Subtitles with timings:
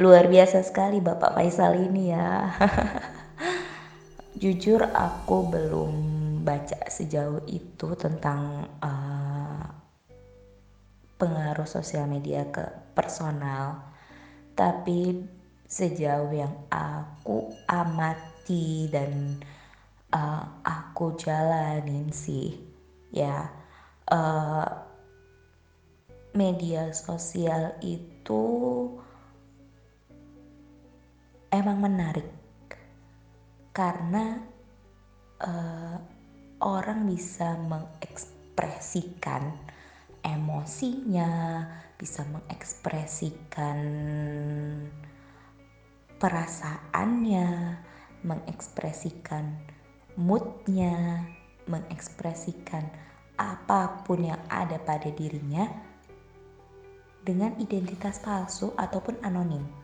[0.00, 2.48] Luar biasa sekali Bapak Faisal ini ya.
[4.40, 5.92] Jujur aku belum
[6.40, 9.66] baca sejauh itu tentang uh,
[11.20, 12.64] pengaruh sosial media ke
[12.96, 13.92] personal.
[14.56, 15.20] Tapi
[15.68, 19.36] sejauh yang aku amati dan
[20.14, 22.56] uh, aku jalanin sih
[23.10, 23.46] ya
[24.10, 24.66] uh,
[26.34, 28.46] media sosial itu
[31.60, 32.24] emang menarik
[33.76, 34.40] karena
[35.44, 35.96] uh,
[36.64, 39.52] orang bisa mengekspresikan
[40.24, 41.64] emosinya,
[41.96, 43.78] bisa mengekspresikan
[46.20, 47.48] perasaannya,
[48.24, 49.56] mengekspresikan
[50.20, 51.24] moodnya,
[51.64, 52.84] mengekspresikan
[53.40, 55.64] apa pun yang ada pada dirinya
[57.24, 59.79] dengan identitas palsu ataupun anonim.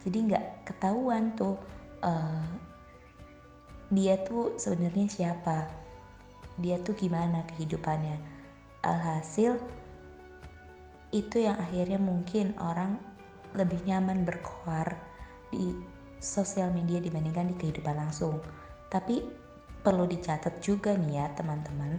[0.00, 1.60] Jadi nggak ketahuan tuh
[2.00, 2.44] uh,
[3.90, 5.66] dia tuh sebenarnya siapa,
[6.56, 8.16] dia tuh gimana kehidupannya.
[8.80, 9.60] Alhasil
[11.10, 12.96] itu yang akhirnya mungkin orang
[13.58, 14.94] lebih nyaman berkoar
[15.50, 15.74] di
[16.22, 18.38] sosial media dibandingkan di kehidupan langsung.
[18.88, 19.26] Tapi
[19.82, 21.98] perlu dicatat juga nih ya teman-teman,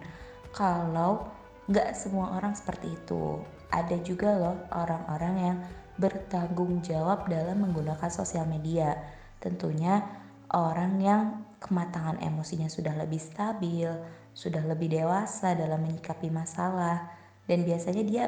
[0.55, 1.27] kalau
[1.67, 3.41] nggak semua orang seperti itu.
[3.71, 5.57] Ada juga loh orang-orang yang
[6.01, 8.97] bertanggung jawab dalam menggunakan sosial media.
[9.37, 10.01] Tentunya
[10.49, 11.23] orang yang
[11.61, 13.85] kematangan emosinya sudah lebih stabil,
[14.33, 17.13] sudah lebih dewasa dalam menyikapi masalah,
[17.45, 18.25] dan biasanya dia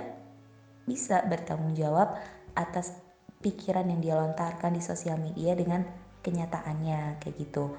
[0.86, 2.14] bisa bertanggung jawab
[2.54, 2.94] atas
[3.42, 5.82] pikiran yang dia lontarkan di sosial media dengan
[6.24, 7.74] kenyataannya kayak gitu.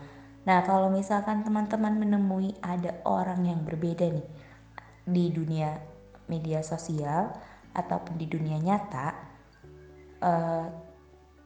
[0.45, 4.28] Nah, kalau misalkan teman-teman menemui ada orang yang berbeda nih
[5.09, 5.81] di dunia
[6.28, 7.33] media sosial
[7.72, 9.13] ataupun di dunia nyata,
[10.25, 10.67] uh,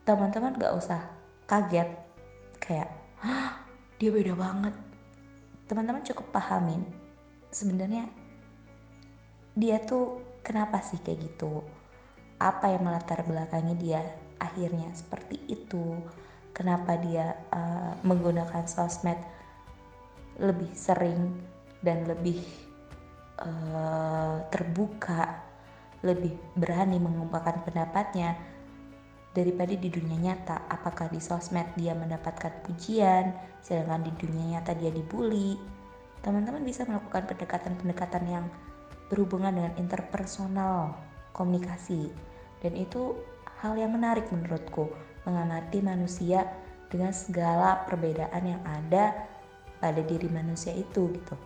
[0.06, 1.02] teman-teman gak usah
[1.50, 1.90] kaget.
[2.62, 2.94] Kayak,
[3.98, 4.74] dia beda banget.
[5.66, 6.80] Teman-teman cukup pahamin
[7.50, 8.08] sebenarnya
[9.58, 11.66] dia tuh kenapa sih kayak gitu?
[12.38, 14.00] Apa yang melatar belakangi dia
[14.38, 15.98] akhirnya seperti itu?
[16.54, 19.18] Kenapa dia uh, menggunakan sosmed
[20.38, 21.34] lebih sering
[21.82, 22.42] dan lebih
[23.42, 25.42] uh, terbuka
[26.06, 28.38] lebih berani mengungkapkan pendapatnya
[29.38, 30.66] daripada di dunia nyata.
[30.66, 33.30] Apakah di sosmed dia mendapatkan pujian
[33.62, 35.54] sedangkan di dunia nyata dia dibully?
[36.18, 38.44] Teman-teman bisa melakukan pendekatan-pendekatan yang
[39.06, 40.98] berhubungan dengan interpersonal
[41.30, 42.10] komunikasi.
[42.58, 43.14] Dan itu
[43.62, 44.90] hal yang menarik menurutku
[45.22, 46.42] mengamati manusia
[46.90, 49.14] dengan segala perbedaan yang ada
[49.78, 51.36] pada diri manusia itu gitu.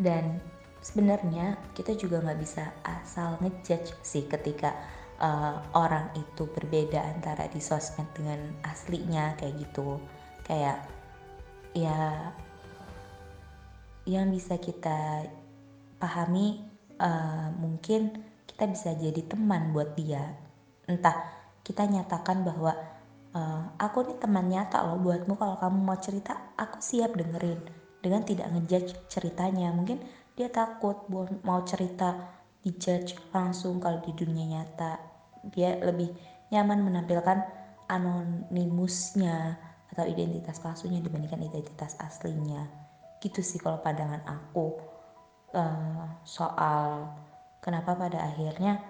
[0.00, 0.42] Dan
[0.82, 4.74] sebenarnya kita juga nggak bisa asal ngejudge sih ketika
[5.20, 10.00] uh, orang itu berbeda antara di sosmed dengan aslinya kayak gitu.
[10.42, 10.88] Kayak
[11.76, 12.32] ya
[14.08, 15.28] yang bisa kita
[16.00, 16.64] pahami
[16.98, 20.34] uh, mungkin kita bisa jadi teman buat dia.
[20.88, 21.14] Entah
[21.62, 22.74] kita nyatakan bahwa
[23.36, 27.60] uh, aku nih teman nyata loh buatmu kalau kamu mau cerita aku siap dengerin.
[28.00, 29.76] Dengan tidak ngejudge ceritanya.
[29.76, 30.00] Mungkin
[30.32, 31.04] dia takut
[31.44, 32.16] mau cerita
[32.64, 35.09] dijudge langsung kalau di dunia nyata
[35.46, 36.12] dia lebih
[36.52, 37.38] nyaman menampilkan
[37.90, 39.56] anonimusnya
[39.90, 42.66] atau identitas palsunya dibandingkan identitas aslinya.
[43.18, 44.78] Gitu sih kalau pandangan aku
[45.54, 47.10] uh, soal
[47.58, 48.80] kenapa pada akhirnya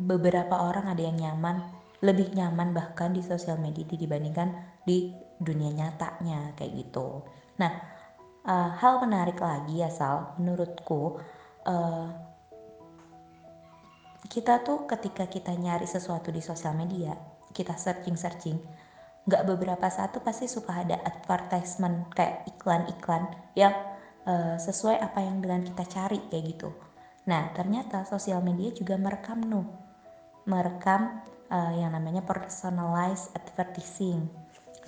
[0.00, 1.60] beberapa orang ada yang nyaman
[2.00, 4.56] lebih nyaman bahkan di sosial media dibandingkan
[4.88, 7.20] di dunia nyatanya kayak gitu.
[7.60, 7.72] Nah
[8.48, 11.20] uh, hal menarik lagi ya Sal menurutku
[11.68, 12.29] uh,
[14.28, 17.16] kita tuh ketika kita nyari sesuatu di sosial media
[17.56, 18.58] kita searching searching
[19.24, 23.72] nggak beberapa saat tuh pasti suka ada advertisement kayak iklan-iklan yang
[24.26, 26.70] uh, sesuai apa yang dengan kita cari kayak gitu
[27.28, 29.66] Nah, ternyata sosial media juga merekam nuh,
[30.48, 31.20] merekam
[31.52, 34.24] uh, yang namanya personalized advertising.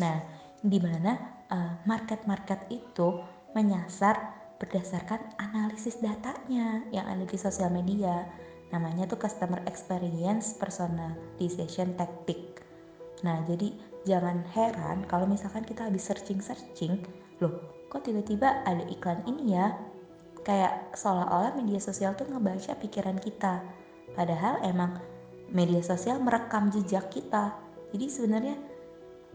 [0.00, 0.24] Nah,
[0.58, 3.20] di mana uh, market-market itu
[3.52, 8.24] menyasar berdasarkan analisis datanya yang ada di sosial media.
[8.72, 12.64] Namanya tuh customer experience personalization tactic.
[13.22, 13.70] Nah, jadi
[14.08, 17.04] jangan heran kalau misalkan kita habis searching-searching,
[17.38, 19.76] loh kok tiba-tiba ada iklan ini ya
[20.48, 23.60] kayak seolah-olah media sosial tuh ngebaca pikiran kita
[24.16, 24.96] padahal emang
[25.52, 27.52] media sosial merekam jejak kita
[27.92, 28.56] jadi sebenarnya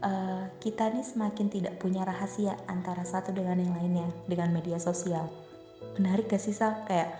[0.02, 5.30] uh, kita nih semakin tidak punya rahasia antara satu dengan yang lainnya dengan media sosial
[5.94, 6.82] menarik gak sih Sal?
[6.90, 7.14] kayak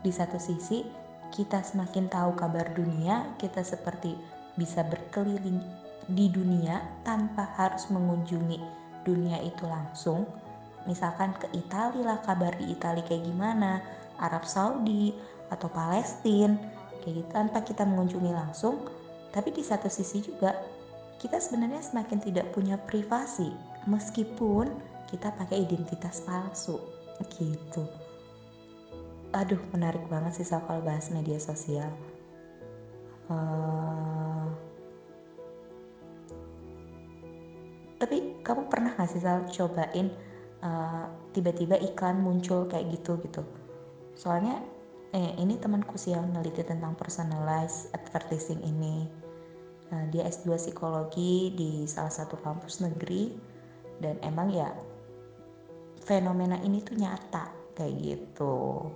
[0.00, 0.86] di satu sisi
[1.30, 4.18] kita semakin tahu kabar dunia, kita seperti
[4.58, 5.62] bisa berkeliling
[6.10, 8.58] di dunia tanpa harus mengunjungi
[9.06, 10.26] dunia itu langsung.
[10.84, 13.80] Misalkan ke Italia lah kabar di Italia kayak gimana,
[14.18, 15.14] Arab Saudi
[15.48, 16.58] atau Palestina
[17.00, 18.82] kayak gitu tanpa kita mengunjungi langsung.
[19.30, 20.52] Tapi di satu sisi juga
[21.22, 23.52] kita sebenarnya semakin tidak punya privasi
[23.84, 24.72] meskipun
[25.12, 26.80] kita pakai identitas palsu
[27.36, 27.84] gitu
[29.30, 31.90] aduh menarik banget sih soal bahas media sosial.
[33.30, 34.50] Uh,
[38.02, 40.10] tapi kamu pernah gak sih Sal cobain
[40.66, 43.46] uh, tiba-tiba iklan muncul kayak gitu gitu?
[44.18, 44.66] Soalnya
[45.14, 49.06] eh, ini temanku sih yang meneliti tentang personalized advertising ini.
[49.90, 53.34] Nah, dia S2 psikologi di salah satu kampus negeri
[53.98, 54.70] dan emang ya
[56.02, 58.86] fenomena ini tuh nyata kayak gitu.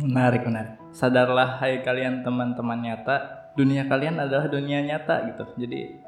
[0.00, 0.80] Menarik, menarik.
[0.92, 5.44] Sadarlah hai kalian teman-teman nyata, dunia kalian adalah dunia nyata gitu.
[5.60, 6.00] Jadi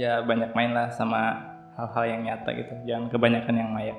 [0.00, 2.72] ya banyak mainlah sama hal-hal yang nyata gitu.
[2.88, 3.94] Jangan kebanyakan yang maya.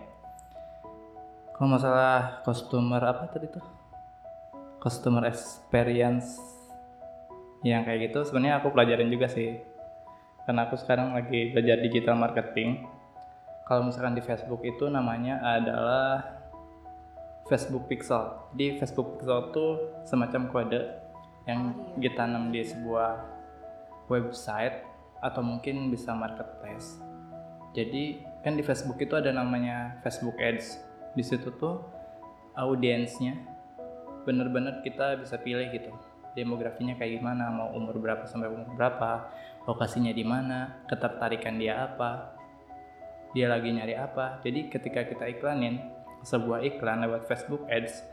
[1.53, 3.65] Kalau masalah customer apa tadi tuh?
[4.79, 6.39] Customer experience
[7.63, 9.59] yang kayak gitu sebenarnya aku pelajarin juga sih
[10.47, 12.87] karena aku sekarang lagi belajar digital marketing
[13.67, 16.38] kalau misalkan di Facebook itu namanya adalah
[17.49, 18.23] Facebook Pixel.
[18.53, 19.65] Di Facebook Pixel itu
[20.05, 20.81] semacam kode
[21.49, 22.13] yang oh, iya.
[22.13, 23.25] ditanam di sebuah
[24.07, 24.85] website
[25.19, 27.01] atau mungkin bisa marketplace.
[27.73, 30.79] Jadi kan di Facebook itu ada namanya Facebook Ads.
[31.17, 31.81] Di situ tuh
[32.53, 33.35] audiensnya
[34.23, 35.89] bener-bener kita bisa pilih gitu.
[36.37, 39.33] Demografinya kayak gimana mau umur berapa sampai umur berapa
[39.65, 42.37] lokasinya di mana ketertarikan dia apa
[43.33, 44.41] dia lagi nyari apa.
[44.41, 48.03] Jadi ketika kita iklanin sebuah iklan lewat Facebook Ads.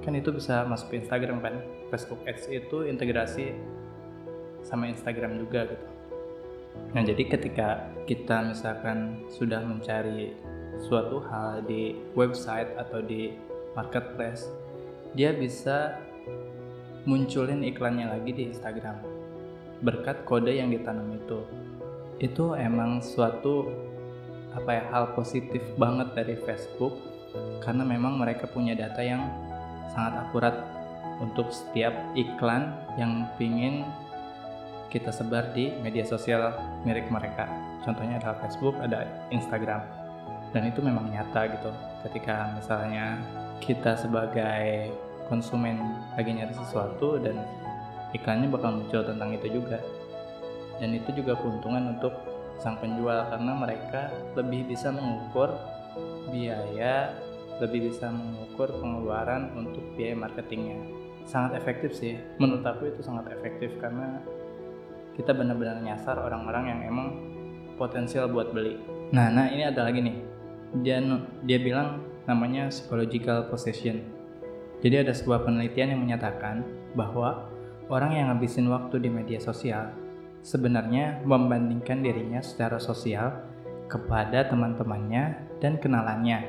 [0.00, 1.60] Kan itu bisa masuk ke Instagram kan?
[1.92, 3.52] Facebook Ads itu integrasi
[4.64, 5.86] sama Instagram juga gitu.
[6.94, 10.32] Nah jadi ketika kita misalkan sudah mencari
[10.80, 13.34] suatu hal di website atau di
[13.76, 14.48] marketplace
[15.12, 15.98] dia bisa
[17.08, 19.02] munculin iklannya lagi di Instagram.
[19.80, 21.40] Berkat kode yang ditanam itu.
[22.20, 23.66] Itu emang suatu
[24.50, 26.98] apa ya hal positif banget dari Facebook
[27.62, 29.22] karena memang mereka punya data yang
[29.94, 30.54] sangat akurat
[31.20, 33.84] untuk setiap iklan yang pingin
[34.90, 36.50] kita sebar di media sosial
[36.82, 37.46] milik mereka.
[37.86, 39.86] Contohnya adalah Facebook ada Instagram.
[40.50, 41.70] Dan itu memang nyata gitu
[42.02, 43.22] ketika misalnya
[43.62, 44.90] kita sebagai
[45.30, 45.78] konsumen
[46.18, 47.38] lagi nyari sesuatu dan
[48.10, 49.78] iklannya bakal muncul tentang itu juga.
[50.82, 52.10] Dan itu juga keuntungan untuk
[52.60, 55.56] sang penjual karena mereka lebih bisa mengukur
[56.30, 57.10] biaya
[57.60, 60.80] lebih bisa mengukur pengeluaran untuk biaya marketingnya.
[61.28, 64.20] Sangat efektif sih menurut aku itu sangat efektif karena
[65.16, 67.08] kita benar-benar nyasar orang-orang yang emang
[67.76, 68.80] potensial buat beli.
[69.12, 70.16] Nah nah ini ada lagi nih.
[70.80, 71.02] Dia
[71.44, 74.00] dia bilang namanya psychological possession.
[74.80, 76.64] Jadi ada sebuah penelitian yang menyatakan
[76.96, 77.44] bahwa
[77.92, 79.92] orang yang ngabisin waktu di media sosial
[80.40, 83.44] sebenarnya membandingkan dirinya secara sosial
[83.90, 86.46] kepada teman-temannya dan kenalannya.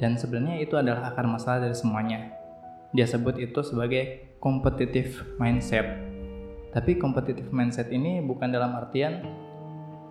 [0.00, 2.32] Dan sebenarnya itu adalah akar masalah dari semuanya.
[2.90, 5.86] Dia sebut itu sebagai competitive mindset.
[6.72, 9.22] Tapi competitive mindset ini bukan dalam artian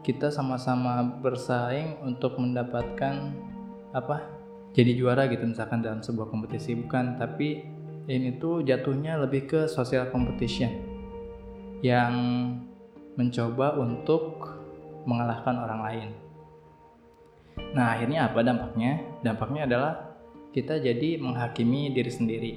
[0.03, 3.35] kita sama-sama bersaing untuk mendapatkan
[3.91, 4.39] apa
[4.71, 7.67] jadi juara gitu misalkan dalam sebuah kompetisi bukan tapi
[8.07, 10.88] ini tuh jatuhnya lebih ke social competition
[11.79, 12.13] yang
[13.15, 14.55] mencoba untuk
[15.03, 16.09] mengalahkan orang lain.
[17.75, 18.91] Nah, akhirnya apa dampaknya?
[19.23, 19.93] Dampaknya adalah
[20.55, 22.53] kita jadi menghakimi diri sendiri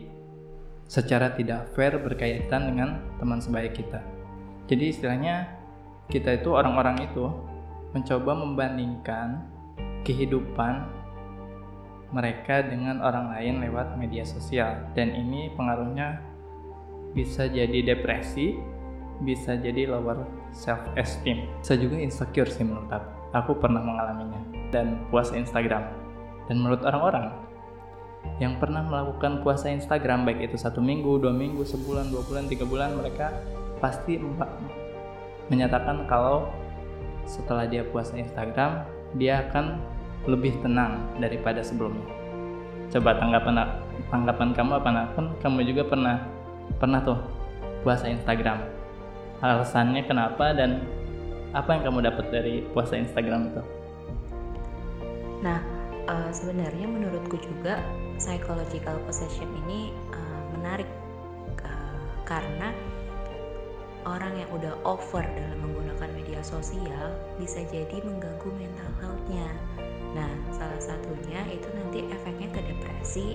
[0.89, 4.01] secara tidak fair berkaitan dengan teman sebaya kita.
[4.69, 5.49] Jadi istilahnya
[6.09, 7.33] kita itu orang-orang itu
[7.93, 9.45] mencoba membandingkan
[10.03, 10.85] kehidupan
[12.13, 16.21] mereka dengan orang lain lewat media sosial dan ini pengaruhnya
[17.17, 18.61] bisa jadi depresi
[19.21, 20.25] bisa jadi lower
[20.57, 24.41] self esteem bisa juga insecure sih menurut aku aku pernah mengalaminya
[24.73, 25.85] dan puasa Instagram
[26.49, 27.33] dan menurut orang-orang
[28.39, 32.63] yang pernah melakukan puasa Instagram baik itu satu minggu, dua minggu, sebulan, dua bulan, tiga
[32.67, 33.35] bulan mereka
[33.83, 34.19] pasti
[35.51, 36.47] menyatakan kalau
[37.27, 38.87] setelah dia puasa Instagram
[39.19, 39.79] dia akan
[40.27, 42.07] lebih tenang daripada sebelumnya.
[42.95, 43.55] Coba tanggapan
[44.09, 45.07] tanggapan kamu apa nah?
[45.19, 46.17] Kan kamu juga pernah
[46.79, 47.19] pernah tuh
[47.83, 48.59] puasa Instagram.
[49.43, 50.87] Alasannya kenapa dan
[51.51, 53.63] apa yang kamu dapat dari puasa Instagram itu?
[55.43, 55.59] Nah,
[56.07, 57.83] uh, sebenarnya menurutku juga
[58.23, 60.87] psychological possession ini uh, menarik
[61.67, 62.71] uh, karena
[64.07, 69.51] orang yang udah over dalam menggunakan media sosial bisa jadi mengganggu mental healthnya.
[70.15, 73.35] Nah, salah satunya itu nanti efeknya ke depresi,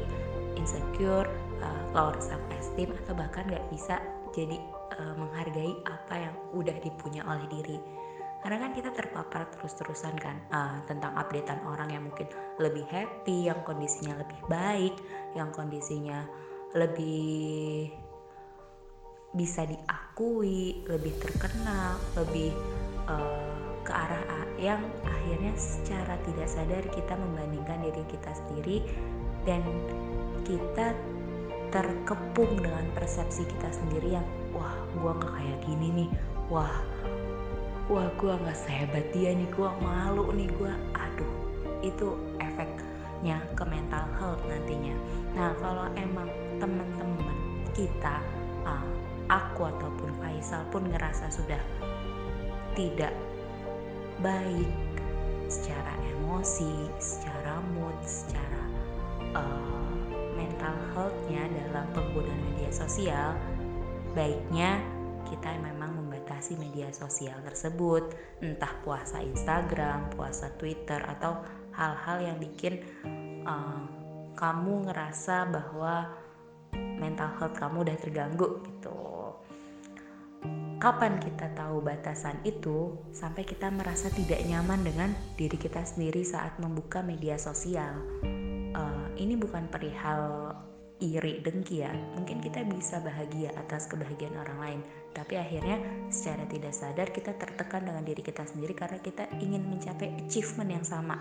[0.56, 1.28] insecure,
[1.60, 4.00] uh, lower self esteem atau bahkan nggak bisa
[4.32, 4.56] jadi
[4.96, 7.78] uh, menghargai apa yang udah dipunya oleh diri.
[8.38, 12.30] Karena kan kita terpapar terus-terusan kan uh, tentang updatean orang yang mungkin
[12.62, 14.96] lebih happy, yang kondisinya lebih baik,
[15.34, 16.24] yang kondisinya
[16.78, 17.92] lebih
[19.36, 22.54] bisa diakui, lebih terkenal, lebih
[23.10, 28.78] uh, ke arah A yang akhirnya secara tidak sadar kita membandingkan diri kita sendiri
[29.48, 29.64] dan
[30.44, 30.92] kita
[31.72, 36.10] terkepung dengan persepsi kita sendiri yang wah gua nggak kayak gini nih.
[36.50, 36.76] Wah
[37.88, 39.48] wah gua nggak sehebat dia nih.
[39.54, 40.74] Gua malu nih gua.
[40.98, 41.34] Aduh
[41.86, 44.96] itu efeknya ke mental health nantinya.
[45.38, 47.38] Nah kalau emang teman-teman
[47.78, 48.18] kita
[48.66, 48.86] uh,
[49.30, 51.62] aku ataupun Faisal pun ngerasa sudah
[52.74, 53.14] tidak
[54.22, 54.70] baik
[55.48, 58.62] secara emosi, secara mood, secara
[59.38, 59.94] uh,
[60.36, 63.34] mental healthnya dalam penggunaan media sosial,
[64.18, 64.82] baiknya
[65.30, 71.46] kita memang membatasi media sosial tersebut, entah puasa Instagram, puasa Twitter, atau
[71.78, 72.82] hal-hal yang bikin
[73.46, 73.86] uh,
[74.34, 76.10] kamu ngerasa bahwa
[76.98, 78.98] mental health kamu udah terganggu gitu.
[80.78, 82.98] Kapan kita tahu batasan itu?
[83.14, 87.98] Sampai kita merasa tidak nyaman dengan diri kita sendiri saat membuka media sosial.
[88.78, 90.54] Uh, ini bukan perihal
[90.98, 91.94] iri dengki ya.
[92.18, 94.80] Mungkin kita bisa bahagia atas kebahagiaan orang lain.
[95.14, 95.82] Tapi akhirnya
[96.14, 100.86] secara tidak sadar kita tertekan dengan diri kita sendiri karena kita ingin mencapai achievement yang
[100.86, 101.18] sama.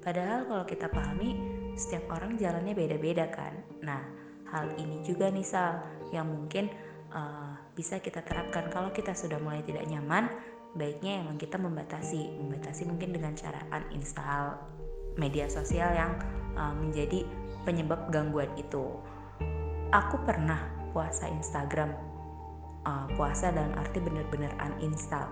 [0.00, 1.36] Padahal kalau kita pahami
[1.76, 3.54] setiap orang jalannya beda-beda kan?
[3.82, 4.02] Nah
[4.50, 6.70] hal ini juga nih Sal yang mungkin
[7.14, 8.70] uh, bisa kita terapkan.
[8.70, 10.30] Kalau kita sudah mulai tidak nyaman
[10.74, 12.30] baiknya emang kita membatasi.
[12.42, 14.58] Membatasi mungkin dengan cara uninstall
[15.18, 16.14] media sosial yang
[16.54, 17.26] uh, menjadi
[17.64, 18.98] penyebab gangguan itu.
[19.90, 20.60] Aku pernah
[20.94, 21.92] puasa Instagram.
[22.80, 25.28] Uh, puasa dalam arti benar-benar uninstall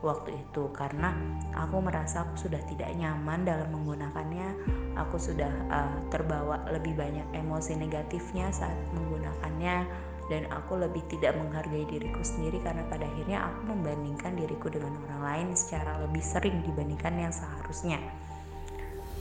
[0.00, 1.12] waktu itu karena
[1.52, 4.48] aku merasa aku sudah tidak nyaman dalam menggunakannya.
[4.96, 9.86] Aku sudah uh, terbawa lebih banyak emosi negatifnya saat menggunakannya
[10.30, 15.20] dan aku lebih tidak menghargai diriku sendiri karena pada akhirnya aku membandingkan diriku dengan orang
[15.26, 17.98] lain secara lebih sering dibandingkan yang seharusnya.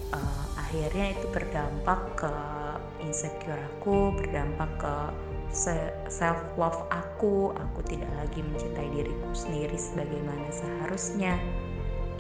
[0.10, 2.34] Uh, akhirnya itu berdampak ke
[3.02, 4.96] insecure aku berdampak ke
[5.50, 7.50] self love aku.
[7.58, 11.42] Aku tidak lagi mencintai diriku sendiri sebagaimana seharusnya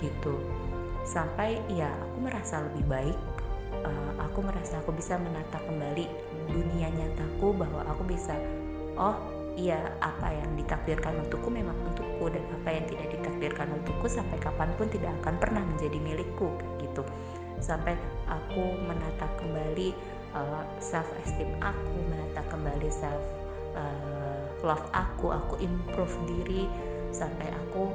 [0.01, 0.41] gitu.
[1.05, 3.19] Sampai ya aku merasa lebih baik.
[3.85, 6.09] Uh, aku merasa aku bisa menata kembali
[6.49, 8.33] dunia nyataku bahwa aku bisa
[8.97, 9.13] oh
[9.53, 14.73] iya apa yang ditakdirkan untukku memang untukku dan apa yang tidak ditakdirkan untukku sampai kapan
[14.73, 16.49] pun tidak akan pernah menjadi milikku
[16.81, 17.05] gitu
[17.59, 17.95] sampai
[18.27, 19.95] aku menata kembali
[20.35, 23.23] uh, self esteem aku menata kembali self
[23.75, 26.63] uh, love aku aku improve diri.
[27.09, 27.89] Sampai aku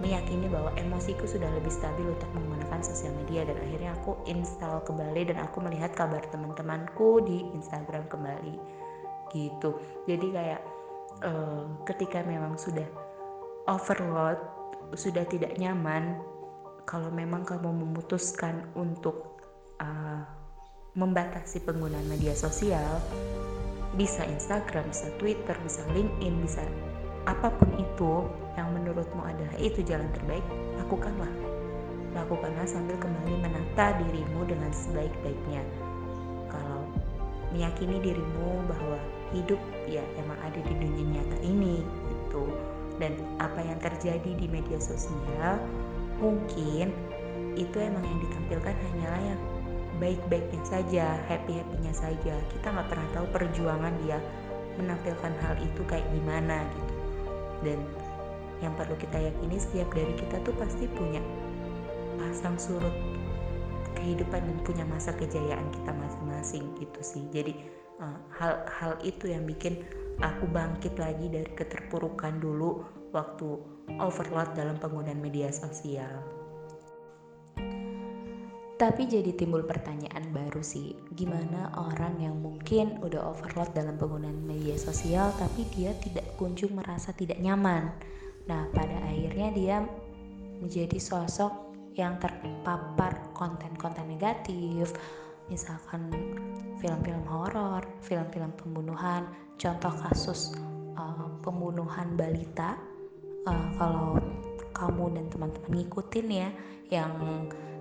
[0.00, 3.44] meyakini bahwa emosiku sudah lebih stabil untuk menggunakan sosial media.
[3.44, 8.56] Dan akhirnya aku install kembali dan aku melihat kabar teman-temanku di Instagram kembali.
[9.28, 9.70] Gitu.
[10.08, 10.60] Jadi kayak
[11.26, 12.86] uh, ketika memang sudah
[13.68, 14.40] overload
[14.96, 16.16] sudah tidak nyaman
[16.88, 19.44] kalau memang kamu memutuskan untuk
[19.76, 20.24] uh,
[20.96, 23.04] membatasi penggunaan media sosial
[23.92, 26.64] bisa Instagram, bisa Twitter, bisa LinkedIn, bisa
[27.28, 28.24] apa pun itu
[28.56, 30.44] yang menurutmu adalah itu jalan terbaik,
[30.80, 31.28] lakukanlah.
[32.16, 35.60] Lakukanlah sambil kembali menata dirimu dengan sebaik-baiknya.
[36.48, 36.88] Kalau
[37.52, 38.96] meyakini dirimu bahwa
[39.36, 42.48] hidup ya emang ada di dunia nyata ini gitu
[42.96, 43.12] dan
[43.44, 45.60] apa yang terjadi di media sosial
[46.18, 46.94] mungkin
[47.58, 49.40] itu emang yang ditampilkan hanyalah yang
[49.98, 52.34] baik-baiknya saja, happy-happynya saja.
[52.54, 54.18] Kita nggak pernah tahu perjuangan dia
[54.78, 56.94] menampilkan hal itu kayak gimana gitu.
[57.66, 57.78] Dan
[58.62, 61.22] yang perlu kita yakini setiap dari kita tuh pasti punya
[62.18, 62.94] pasang surut
[63.98, 67.26] kehidupan dan punya masa kejayaan kita masing-masing gitu sih.
[67.34, 67.58] Jadi
[68.38, 69.82] hal-hal uh, itu yang bikin
[70.22, 76.38] aku bangkit lagi dari keterpurukan dulu waktu overload dalam penggunaan media sosial.
[78.78, 84.78] Tapi jadi timbul pertanyaan baru sih, gimana orang yang mungkin udah overload dalam penggunaan media
[84.78, 87.90] sosial tapi dia tidak kunjung merasa tidak nyaman.
[88.46, 89.76] Nah, pada akhirnya dia
[90.62, 94.94] menjadi sosok yang terpapar konten-konten negatif,
[95.50, 96.14] misalkan
[96.78, 99.26] film-film horor, film-film pembunuhan,
[99.58, 100.54] contoh kasus
[100.94, 102.78] uh, pembunuhan balita.
[103.48, 104.20] Uh, kalau
[104.76, 106.48] kamu dan teman-teman ngikutin ya,
[106.92, 107.12] yang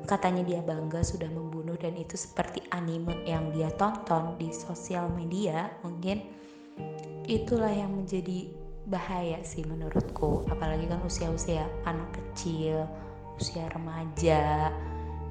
[0.08, 5.68] katanya dia bangga sudah membunuh dan itu seperti anime yang dia tonton di sosial media,
[5.84, 6.24] mungkin
[7.28, 8.48] itulah yang menjadi
[8.88, 10.48] bahaya sih menurutku.
[10.48, 12.88] Apalagi kan usia-usia anak kecil
[13.38, 14.74] usia remaja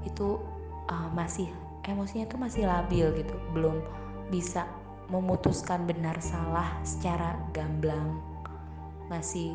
[0.06, 0.38] itu
[0.86, 1.50] uh, masih
[1.86, 3.34] emosinya tuh masih labil gitu.
[3.50, 3.82] Belum
[4.30, 4.66] bisa
[5.10, 8.18] memutuskan benar salah secara gamblang.
[9.10, 9.54] Masih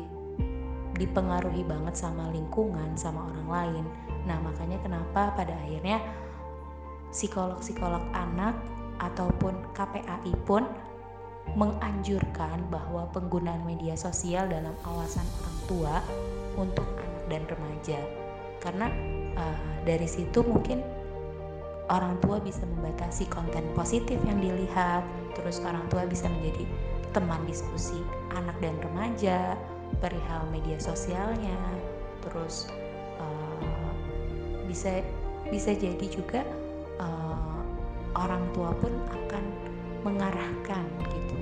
[0.96, 3.84] dipengaruhi banget sama lingkungan sama orang lain.
[4.28, 6.00] Nah makanya kenapa pada akhirnya
[7.12, 8.56] psikolog-psikolog anak
[9.00, 10.64] ataupun KPAI pun
[11.58, 15.94] menganjurkan bahwa penggunaan media sosial dalam awasan orang tua
[16.56, 18.00] untuk anak dan remaja.
[18.62, 18.86] Karena
[19.36, 20.80] uh, dari situ mungkin
[21.90, 25.02] orang tua bisa membatasi konten positif yang dilihat,
[25.34, 26.64] terus orang tua bisa menjadi
[27.12, 28.00] teman diskusi
[28.32, 29.58] anak dan remaja
[30.02, 31.56] perihal media sosialnya,
[32.26, 32.66] terus
[33.22, 33.90] uh,
[34.66, 35.00] bisa
[35.48, 36.42] bisa jadi juga
[36.98, 37.62] uh,
[38.18, 39.44] orang tua pun akan
[40.02, 41.32] mengarahkan gitu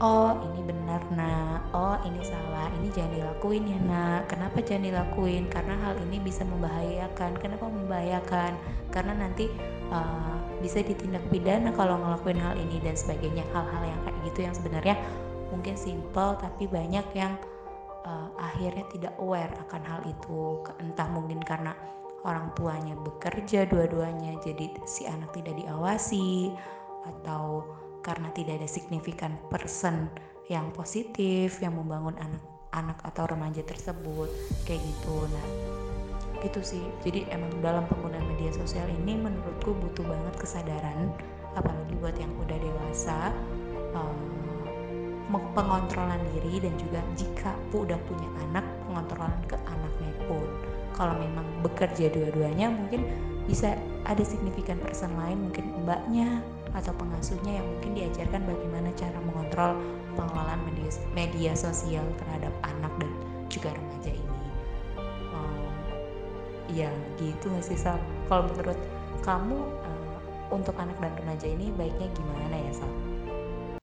[0.00, 1.60] oh ini benar nak.
[1.76, 2.72] Oh ini salah.
[2.80, 4.32] Ini jangan dilakuin ya nak.
[4.32, 5.44] Kenapa jangan dilakuin?
[5.52, 7.36] Karena hal ini bisa membahayakan.
[7.38, 8.52] Kenapa membahayakan?
[8.90, 9.46] Karena nanti
[9.92, 13.44] uh, bisa ditindak pidana kalau ngelakuin hal ini dan sebagainya.
[13.52, 14.96] Hal-hal yang kayak gitu yang sebenarnya
[15.50, 17.34] mungkin simple tapi banyak yang
[18.06, 20.62] uh, akhirnya tidak aware akan hal itu.
[20.80, 21.74] Entah mungkin karena
[22.24, 26.52] orang tuanya bekerja dua-duanya jadi si anak tidak diawasi
[27.08, 27.64] atau
[28.04, 30.08] karena tidak ada signifikan person
[30.48, 34.28] yang positif yang membangun anak-anak atau remaja tersebut
[34.64, 35.16] kayak gitu.
[35.30, 35.46] Nah
[36.40, 36.84] gitu sih.
[37.04, 41.12] Jadi emang dalam penggunaan media sosial ini menurutku butuh banget kesadaran
[41.58, 43.34] apalagi buat yang udah dewasa
[43.92, 44.29] um,
[45.38, 50.48] pengontrolan diri dan juga jika udah punya anak pengontrolan ke anaknya pun
[50.98, 53.06] kalau memang bekerja dua-duanya mungkin
[53.46, 56.42] bisa ada signifikan person lain mungkin mbaknya
[56.74, 59.74] atau pengasuhnya yang mungkin diajarkan bagaimana cara mengontrol
[60.14, 63.10] pengelolaan media, media sosial terhadap anak dan
[63.50, 64.40] juga remaja ini.
[65.34, 65.66] Um,
[66.70, 67.98] ya gitu nggak sih Sal?
[68.30, 68.78] Kalau menurut
[69.26, 70.18] kamu uh,
[70.54, 72.92] untuk anak dan remaja ini baiknya gimana ya Sal?